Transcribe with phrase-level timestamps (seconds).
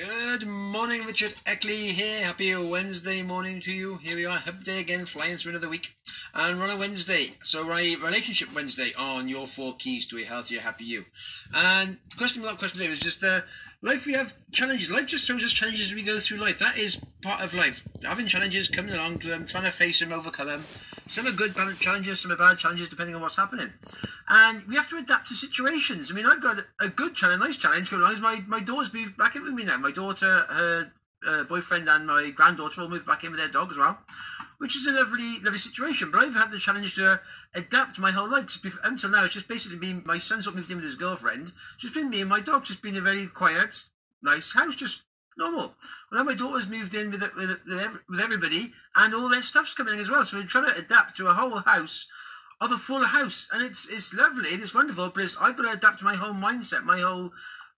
[0.00, 2.24] Good morning, Richard Eckley here.
[2.24, 3.98] Happy Wednesday morning to you.
[3.98, 5.94] Here we are, happy day again, flying through another week.
[6.32, 10.24] And we're on a Wednesday, so we're relationship Wednesday on your four keys to a
[10.24, 11.04] healthier, happy you.
[11.52, 13.42] And question without question today was just uh,
[13.82, 14.06] life.
[14.06, 14.90] We have challenges.
[14.90, 16.60] Life just throws us challenges as we go through life.
[16.60, 17.86] That is part of life.
[18.02, 20.64] Having challenges, coming along to them, trying to face them, overcome them.
[21.10, 23.72] Some are good challenges, some are bad challenges, depending on what's happening.
[24.28, 26.08] And we have to adapt to situations.
[26.08, 28.20] I mean, I've got a good challenge, nice challenge going on.
[28.20, 29.76] My my daughter's moved back in with me now.
[29.78, 30.92] My daughter, her
[31.26, 33.98] uh, boyfriend, and my granddaughter all moved back in with their dog as well,
[34.58, 36.12] which is a lovely, lovely situation.
[36.12, 37.20] But I've had the challenge to
[37.56, 38.56] adapt my whole life.
[38.84, 41.50] Until now, it's just basically been my son's up moved in with his girlfriend.
[41.74, 42.64] It's just been me and my dog.
[42.64, 43.82] Just been a very quiet,
[44.22, 45.02] nice house, just
[45.40, 45.74] normal.
[46.10, 47.60] Well, now my daughter's moved in with with,
[48.08, 50.24] with everybody, and all their stuff's coming in as well.
[50.24, 52.06] So we're trying to adapt to a whole house
[52.60, 55.08] of a full house, and it's it's lovely and it's wonderful.
[55.08, 57.32] But it's, I've got to adapt my whole mindset, my whole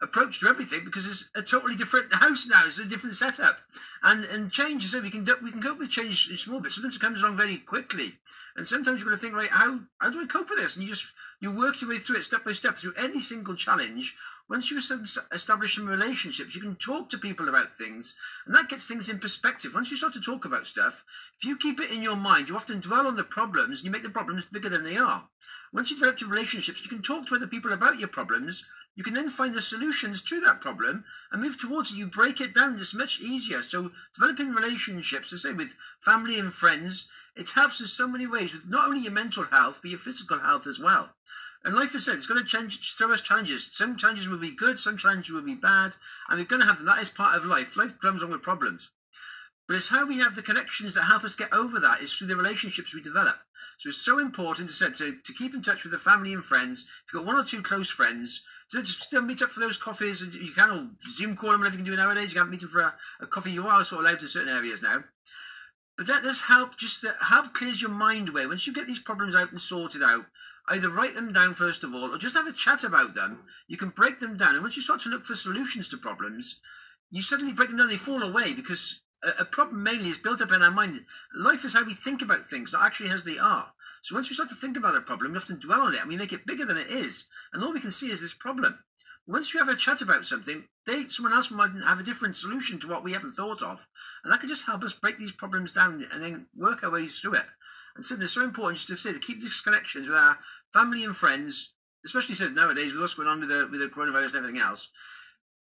[0.00, 2.64] approach to everything because it's a totally different house now.
[2.64, 3.58] It's a different setup,
[4.02, 6.74] and and change so we can do, we can cope with change in small bits.
[6.74, 8.18] Sometimes it comes along very quickly,
[8.56, 10.76] and sometimes you've got to think, right, how how do I cope with this?
[10.76, 11.06] And you just
[11.40, 14.14] you work your way through it step by step through any single challenge.
[14.48, 14.78] Once you
[15.32, 18.14] establish some relationships, you can talk to people about things,
[18.46, 19.74] and that gets things in perspective.
[19.74, 21.04] Once you start to talk about stuff,
[21.36, 23.90] if you keep it in your mind, you often dwell on the problems and you
[23.90, 25.28] make the problems bigger than they are.
[25.70, 28.64] Once you've developed your relationships, you can talk to other people about your problems.
[28.98, 31.96] You can then find the solutions to that problem and move towards it.
[31.96, 32.74] You break it down.
[32.80, 33.62] It's much easier.
[33.62, 38.52] So developing relationships, I say, with family and friends, it helps in so many ways
[38.52, 41.14] with not only your mental health, but your physical health as well.
[41.62, 43.70] And life is said, it's going to change, throw us challenges.
[43.72, 45.94] Some challenges will be good, some challenges will be bad,
[46.28, 46.86] and we're going to have them.
[46.86, 47.76] That is part of life.
[47.76, 48.90] Life comes along with problems.
[49.68, 52.28] But it's how we have the connections that help us get over that is through
[52.28, 53.38] the relationships we develop.
[53.76, 56.82] So it's so important to, to, to keep in touch with the family and friends.
[56.82, 59.76] If you've got one or two close friends, so just still meet up for those
[59.76, 60.22] coffees.
[60.22, 62.32] And you can or Zoom call them, whatever you can do nowadays.
[62.32, 63.50] You can't meet them for a, a coffee.
[63.50, 65.04] You are sort of allowed to certain areas now.
[65.98, 68.46] But that does help just to help clears your mind away.
[68.46, 70.24] Once you get these problems out and sorted out,
[70.68, 73.44] either write them down first of all or just have a chat about them.
[73.66, 74.54] You can break them down.
[74.54, 76.58] And once you start to look for solutions to problems,
[77.10, 80.52] you suddenly break them down, they fall away because a, problem mainly is built up
[80.52, 81.04] in our mind.
[81.34, 83.72] Life is how we think about things, not actually as they are.
[84.02, 86.08] So once we start to think about a problem, we often dwell on it and
[86.08, 87.24] we make it bigger than it is.
[87.52, 88.78] And all we can see is this problem.
[89.26, 92.78] Once you have a chat about something, they someone else might have a different solution
[92.78, 93.86] to what we haven't thought of.
[94.22, 97.18] And that can just help us break these problems down and then work our ways
[97.18, 97.46] through it.
[97.96, 100.38] And so it's so important just to say to keep these connections with our
[100.72, 101.74] family and friends,
[102.04, 104.88] especially so nowadays with what's going on with the with the coronavirus and everything else.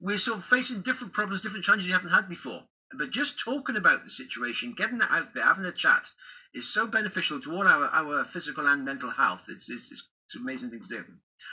[0.00, 2.68] We're sort of facing different problems, different challenges we haven't had before.
[2.96, 6.10] But just talking about the situation, getting that out there, having a chat,
[6.54, 9.46] is so beneficial to all our, our physical and mental health.
[9.48, 11.04] It's, it's, it's an amazing thing to do.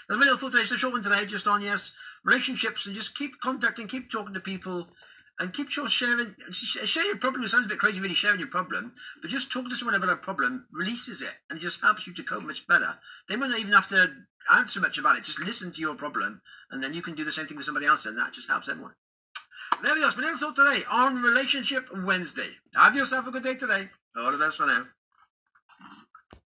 [0.08, 0.64] That's my little thought today.
[0.64, 1.92] It's a short one today, just on yes,
[2.24, 4.88] relationships, and just keep contacting, keep talking to people,
[5.40, 6.34] and keep sure sharing.
[6.52, 7.44] Share your problem.
[7.44, 10.10] It sounds a bit crazy, really, sharing your problem, but just talking to someone about
[10.10, 12.98] a problem releases it, and it just helps you to cope much better.
[13.28, 14.10] They might not even have to
[14.54, 15.26] answer much about it.
[15.26, 16.42] Just listen to your problem,
[16.72, 18.70] and then you can do the same thing with somebody else, and that just helps
[18.70, 18.94] everyone.
[19.84, 22.50] There we my little thought today on Relationship Wednesday.
[22.76, 23.90] Have yourself a good day today.
[24.16, 24.86] All the best for now.